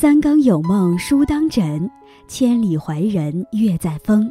[0.00, 1.90] 三更有梦书当枕，
[2.26, 4.30] 千里怀人月在风。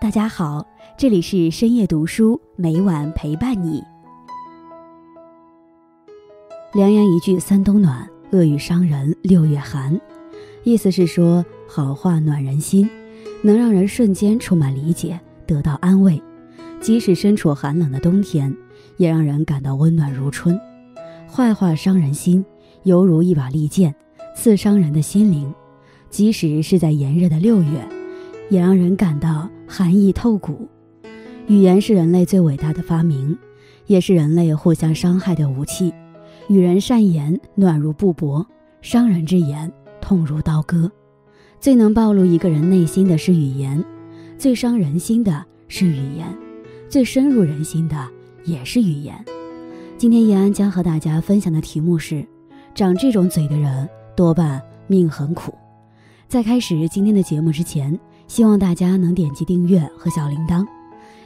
[0.00, 0.64] 大家好，
[0.96, 3.82] 这里是深夜读书，每晚陪伴你。
[6.74, 10.00] 良言一句三冬暖，恶语伤人六月寒。
[10.62, 12.88] 意思是说，好话暖人心，
[13.42, 16.22] 能让人瞬间充满理解，得到安慰；
[16.80, 18.56] 即使身处寒冷的冬天，
[18.96, 20.56] 也让人感到温暖如春。
[21.28, 22.46] 坏话伤人心，
[22.84, 23.92] 犹如一把利剑，
[24.34, 25.52] 刺伤人的心灵。
[26.10, 27.88] 即使是在炎热的六月，
[28.48, 30.68] 也让人感到寒意透骨。
[31.48, 33.36] 语言是人类最伟大的发明，
[33.86, 35.92] 也是人类互相伤害的武器。
[36.48, 38.46] 与人善言，暖如布帛；
[38.80, 40.90] 伤人之言，痛如刀割。
[41.58, 43.84] 最能暴露一个人内心的是语言，
[44.38, 46.26] 最伤人心的是语言，
[46.88, 48.08] 最深入人心的
[48.44, 49.14] 也是语言。
[49.98, 52.24] 今天叶安将和大家分享的题目是：
[52.74, 55.54] 长这种嘴的人多半命很苦。
[56.28, 60.66] 在开始今天的节目之前，希望大家能点击订阅和小铃铛，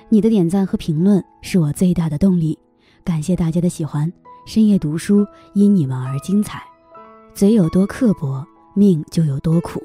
[0.09, 2.59] 你的点赞和评论是我最大的动力。
[3.05, 4.13] 感谢大家的喜欢。
[4.47, 6.63] 深夜读书，因你们而精彩。
[7.35, 8.43] 嘴有多刻薄，
[8.75, 9.83] 命就有多苦。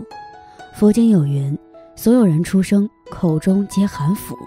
[0.74, 1.58] 佛经有云：
[1.96, 4.38] 所有人出生口中皆含腐。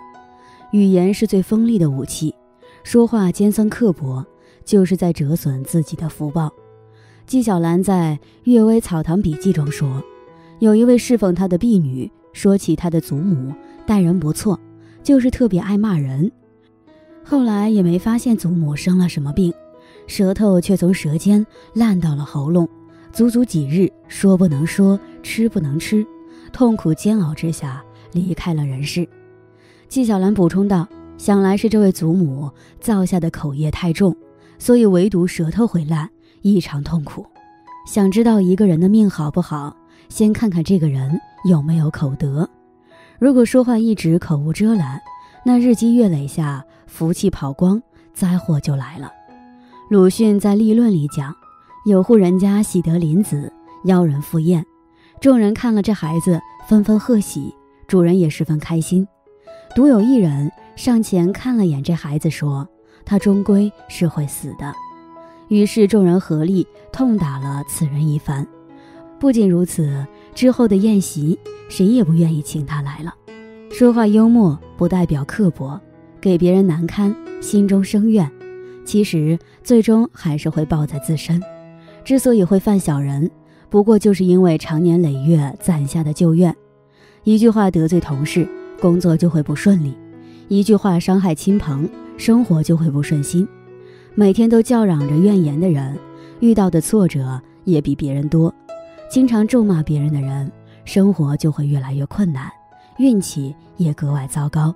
[0.73, 2.35] 语言是最锋利的武器，
[2.83, 4.25] 说话尖酸刻薄，
[4.65, 6.51] 就是在折损自己的福报。
[7.27, 10.01] 纪晓岚在《阅微草堂笔记》中说，
[10.61, 13.53] 有一位侍奉他的婢女说起他的祖母
[13.85, 14.57] 待人不错，
[15.03, 16.31] 就是特别爱骂人。
[17.25, 19.53] 后来也没发现祖母生了什么病。
[20.07, 22.69] 舌头却从舌尖烂到了喉咙，
[23.13, 26.07] 足足几日说不能说，吃不能吃，
[26.53, 29.09] 痛苦煎熬之下离开了人世。
[29.89, 30.87] 纪晓岚补充道
[31.19, 34.17] ：“想来是这位祖母造下的口业太重，
[34.61, 36.09] 所以唯独舌头会烂，
[36.47, 37.27] 异常痛苦。
[37.89, 39.77] 想知道一个人的命好不好，
[40.09, 42.49] 先看看这个人有没有口德。
[43.19, 45.01] 如果说话一直口无遮拦，
[45.45, 47.83] 那日积月累下，福气跑光，
[48.15, 49.11] 灾祸就来了。”
[49.91, 51.35] 鲁迅在立论里讲，
[51.85, 53.53] 有户人家喜得麟子，
[53.85, 54.65] 邀人赴宴，
[55.21, 57.53] 众人看了这孩子，纷纷贺喜，
[57.89, 59.07] 主人也十分开心。
[59.75, 62.69] 独有一人上前看了眼这孩子，说
[63.05, 64.73] ：“他终归是会死的。”
[65.49, 68.47] 于是众人合力痛打了此人一番。
[69.19, 73.15] 不仅如此，之后的宴席，谁也不愿意请他来了。
[73.71, 75.81] 说话幽默不代表刻薄，
[76.21, 78.31] 给别人难堪，心中生怨。
[78.85, 81.43] 其实最终还是会报在自身。
[82.05, 83.29] 之所以会犯小人，
[83.69, 86.55] 不过就是因为长年累月攒下的旧怨。
[87.25, 88.49] 一句话得罪同事，
[88.81, 89.93] 工作就会不顺利；
[90.49, 93.49] 一句话伤害亲朋，生活就会不顺心。
[94.19, 95.95] 每天都叫嚷着怨言的人，
[96.41, 98.51] 遇到的挫折也比别人多；
[99.11, 100.51] 经常咒骂别人的人，
[100.87, 102.51] 生活就会越来越困难，
[102.97, 104.75] 运气也格外糟糕。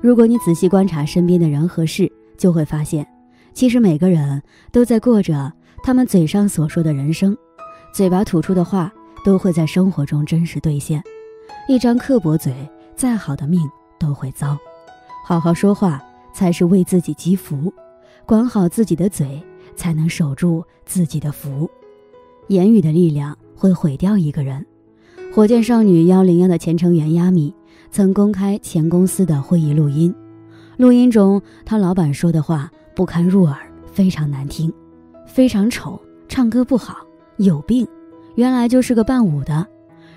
[0.00, 3.04] 如果你仔细观察身边的人和事，就会发现。
[3.52, 7.36] 其实每个人都在过着他们嘴上所说的人生，
[7.92, 8.92] 嘴巴吐出的话
[9.24, 11.02] 都会在生活中真实兑现。
[11.66, 12.54] 一张刻薄嘴，
[12.94, 14.56] 再好的命都会糟。
[15.26, 16.00] 好好说话
[16.32, 17.74] 才是为自己积福，
[18.30, 19.42] 管好自己的嘴，
[19.74, 21.68] 才能守住自己的福。
[22.46, 24.64] 言语的力量会毁掉一个人。
[25.34, 27.52] 火箭少女幺零幺的前成员亚米
[27.90, 30.14] 曾公开前公司的会议录音，
[30.76, 32.70] 录音中他老板说的话。
[32.94, 33.58] 不堪入耳，
[33.92, 34.72] 非常难听，
[35.26, 36.98] 非常丑，唱歌不好，
[37.38, 37.84] 有病，
[38.36, 39.66] 原来就是个伴舞的。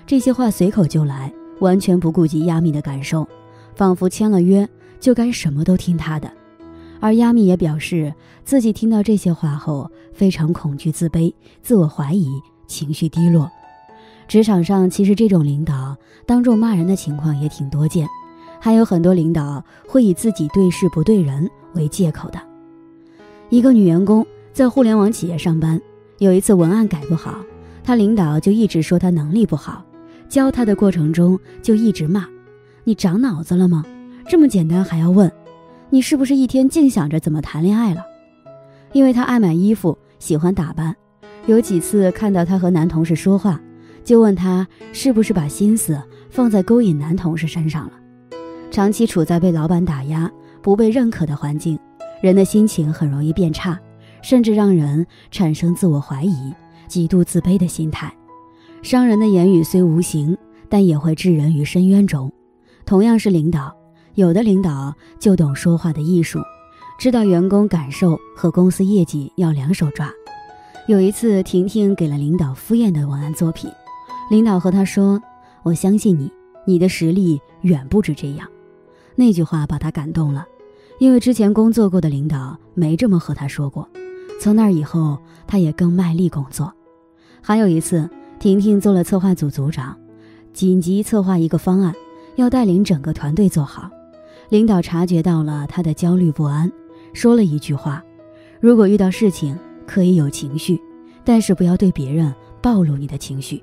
[0.06, 3.26] 这些话随口就来，完全不顾及亚米的感受，
[3.74, 4.68] 仿佛签了约
[5.00, 6.30] 就该什么都听他的。
[7.04, 8.14] 而亚米也表示，
[8.46, 11.30] 自己听到这些话后非常恐惧、自卑、
[11.62, 12.26] 自我怀疑，
[12.66, 13.50] 情绪低落。
[14.26, 15.94] 职场上其实这种领导
[16.24, 18.08] 当众骂人的情况也挺多见，
[18.58, 22.40] 还有很多领导会以自己对事不对人为借口的。
[23.50, 25.78] 一个女员工在互联网企业上班，
[26.20, 27.44] 有一次文案改不好，
[27.82, 29.84] 她领导就一直说她能力不好，
[30.30, 32.26] 教她的过程中就一直骂
[32.82, 33.84] ：“你长脑子了吗？
[34.26, 35.30] 这么简单还要问？
[35.90, 38.04] 你是不是一天净想着怎么谈恋爱了？”
[38.92, 40.94] 因为她爱买衣服，喜欢打扮，
[41.46, 43.60] 有几次看到她和男同事说话，
[44.04, 46.00] 就问她是不是把心思
[46.30, 47.92] 放在勾引男同事身上了。
[48.70, 51.78] 长期处在被老板打压、不被认可的环境。
[52.20, 53.78] 人的心情很容易变差，
[54.22, 56.52] 甚至让人产生自我怀疑、
[56.88, 58.12] 极度自卑的心态。
[58.80, 60.36] 伤人的言语虽无形，
[60.68, 62.32] 但也会置人于深渊中。
[62.86, 63.74] 同样是领导，
[64.14, 66.38] 有的领导就懂说话的艺术，
[66.98, 70.06] 知道员工感受和公司业绩要两手抓；
[70.86, 73.68] 有一次，婷婷给了领导敷衍的文案作品，
[74.30, 75.20] 领导和她说
[75.64, 76.30] ：“我相信你，
[76.64, 78.48] 你的实力远不止这样。”
[79.16, 80.46] 那句话把她感动了，
[81.00, 83.88] 因为之前工作过的领导没这么和她说过。
[84.40, 86.72] 从那以后，她也更卖力工作。
[87.40, 88.08] 还有一次，
[88.38, 89.98] 婷婷做了策划组组长，
[90.52, 91.92] 紧急策划一个方案，
[92.36, 93.90] 要带领整个团队做好。
[94.48, 96.70] 领导察觉到了她的焦虑不安，
[97.12, 98.02] 说了一句话
[98.60, 100.80] ：“如果遇到事情。”可以有情绪，
[101.24, 103.62] 但是不要对别人暴露你的情绪。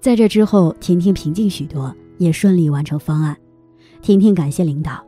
[0.00, 3.36] 在这之后，婷婷平静许多，也顺利完成方案。
[4.02, 5.00] 婷婷感谢领导，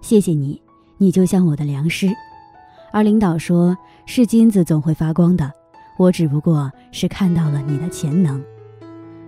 [0.00, 0.62] 谢谢你，
[0.98, 2.08] 你就像我的良师。
[2.92, 5.50] 而领导说：“是金子总会发光的，
[5.98, 8.40] 我只不过是看到了你的潜能。”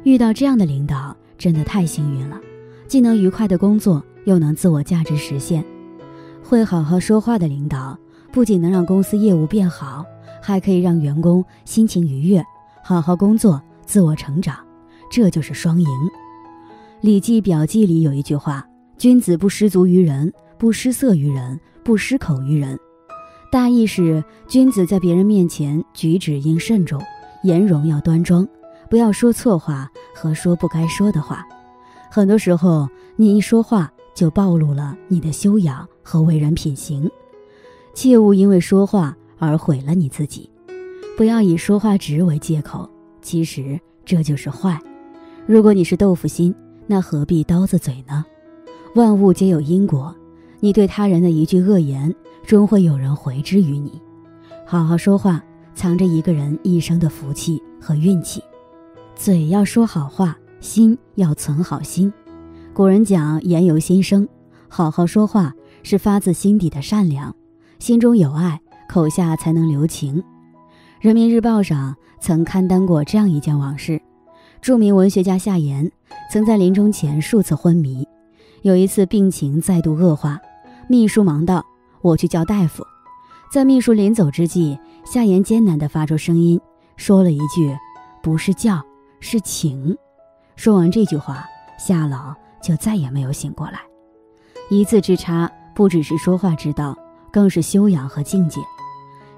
[0.05, 2.41] 遇到这样的领导，真的太幸运了，
[2.87, 5.65] 既能愉快的工作，又能自我价值实现。
[6.43, 7.99] 会好好说话的领导，
[8.33, 10.05] 不仅能让公司业务变好。
[10.47, 12.45] 还可以让员工心情愉悦，
[12.85, 14.55] 好好工作，自我成长，
[15.11, 15.89] 这就是双赢。
[17.01, 18.63] 《礼记表记》里有一句话
[18.99, 22.79] ：“君子不失足于人，不失色于人，不失口于人。”
[23.51, 27.01] 大意是，君子在别人面前举止应慎重，
[27.43, 28.47] 言容要端庄，
[28.91, 31.43] 不要说错话和说不该说的话。
[32.11, 32.87] 很多时候，
[33.17, 37.11] 你一说话就暴露了你的修养和为人品行，
[37.93, 39.17] 切勿因为说话。
[39.37, 40.49] 而毁了你自己，
[41.19, 42.89] 不要以说话直为借口，
[43.21, 44.81] 其实这就是坏。
[45.45, 46.55] 如果你是豆腐心，
[46.87, 48.25] 那何必刀子嘴呢？
[48.95, 50.15] 万物皆有因果，
[50.61, 52.15] 你对他人的一句恶言，
[52.47, 54.01] 终会有人回之于你。
[54.65, 55.43] 好好说话，
[55.75, 58.43] 藏着一个人一生的福气和运气。
[59.15, 62.11] 嘴要说好话，心要存好心。
[62.75, 64.29] 古人讲言由心生，
[64.69, 65.55] 好好说话
[65.85, 67.33] 是发自心底的善良，
[67.79, 68.61] 心中有爱。
[68.89, 70.23] 口下才能留情。
[71.01, 74.01] 人民日报上曾刊登过这样一件往事：
[74.61, 75.91] 著名文学家夏言
[76.31, 78.07] 曾在临终前数次昏迷，
[78.63, 80.41] 有一次病情再度恶化，
[80.89, 81.65] 秘书忙道
[82.03, 82.85] ：“我去叫大夫。”
[83.51, 86.61] 在秘书临走之际，夏言艰难地发出声音，
[86.97, 87.77] 说了一句
[88.21, 88.83] ：“不是叫，
[89.21, 89.97] 是请。”
[90.57, 91.47] 说完这句话，
[91.79, 93.81] 夏老就再也没有醒过来。
[94.71, 96.99] 一字之差，不只是说话之道。
[97.35, 98.61] 更是修养和境界。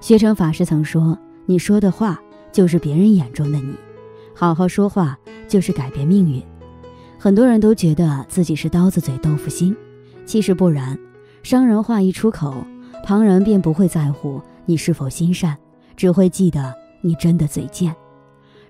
[0.01, 2.21] 学成法师曾说：“你说的话
[2.51, 3.73] 就是别人眼中的你，
[4.35, 6.39] 好好说话就是改变命运。”
[7.17, 9.75] 很多人都觉得自己是刀子嘴豆腐心，
[10.27, 10.95] 其实不然。
[11.41, 12.53] 伤人话一出口，
[13.03, 15.57] 旁人便不会在乎你是否心善，
[15.95, 16.71] 只会记得
[17.01, 17.95] 你真的嘴贱。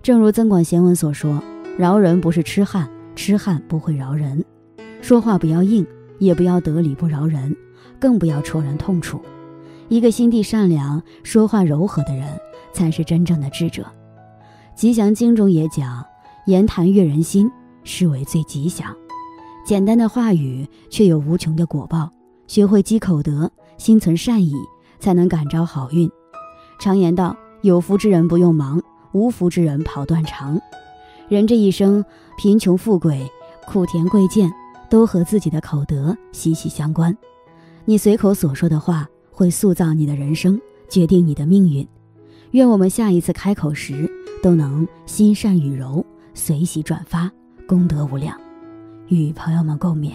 [0.01, 1.43] 正如《增广贤文》所说
[1.77, 4.45] ：“饶人不是痴汉，痴汉不会饶人。”
[5.01, 5.85] 说话不要硬，
[6.19, 7.53] 也不要得理不饶人。
[7.99, 9.19] 更不要戳人痛处。
[9.89, 12.27] 一个心地善良、说话柔和的人，
[12.71, 13.81] 才是真正的智者。
[14.75, 16.05] 《吉祥经》中也讲
[16.45, 17.49] ：“言谈悦人心，
[17.83, 18.95] 是为最吉祥。”
[19.65, 22.11] 简单的话语，却有无穷的果报。
[22.45, 24.53] 学会积口德，心存善意，
[24.99, 26.07] 才能感召好运。
[26.79, 28.79] 常言道：“有福之人不用忙，
[29.11, 30.61] 无福之人跑断肠。”
[31.29, 32.05] 人这一生，
[32.37, 33.27] 贫穷富贵、
[33.65, 34.53] 苦甜贵贱，
[34.89, 37.15] 都和自己的口德息息相关。
[37.83, 41.85] 你随口所说的话，会塑造你的人生，决定你的命运。
[42.51, 44.07] 愿我们下一次开口时，
[44.43, 47.29] 都能心善与柔，随喜转发，
[47.67, 48.39] 功德无量。
[49.07, 50.13] 与朋友们共勉。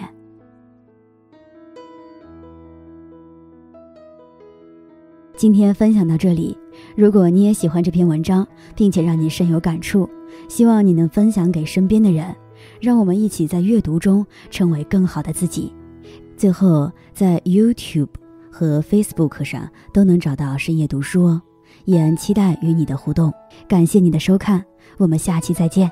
[5.43, 6.57] 今天分享到这里，
[6.95, 8.47] 如果你也喜欢这篇文章，
[8.77, 10.09] 并且让你深有感触，
[10.49, 12.33] 希望你能分享给身边的人，
[12.81, 15.75] 让我们一起在阅读中成为更好的自己。
[16.37, 18.07] 最后，在 YouTube
[18.53, 21.43] 和 Facebook 上都能找到深夜读书哦，
[21.87, 23.33] 也期待与你的互动。
[23.67, 24.65] 感谢你的收看，
[24.97, 25.91] 我们下期再见。